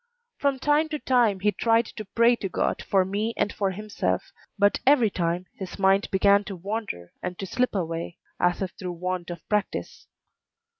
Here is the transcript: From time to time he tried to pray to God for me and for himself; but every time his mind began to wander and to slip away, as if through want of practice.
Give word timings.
From 0.39 0.57
time 0.57 0.89
to 0.89 0.97
time 0.97 1.41
he 1.41 1.51
tried 1.51 1.85
to 1.85 2.05
pray 2.05 2.35
to 2.37 2.49
God 2.49 2.81
for 2.81 3.05
me 3.05 3.35
and 3.37 3.53
for 3.53 3.69
himself; 3.69 4.31
but 4.57 4.79
every 4.83 5.11
time 5.11 5.45
his 5.53 5.77
mind 5.77 6.09
began 6.09 6.43
to 6.45 6.55
wander 6.55 7.11
and 7.21 7.37
to 7.37 7.45
slip 7.45 7.75
away, 7.75 8.17
as 8.39 8.63
if 8.63 8.71
through 8.71 8.93
want 8.93 9.29
of 9.29 9.47
practice. 9.47 10.07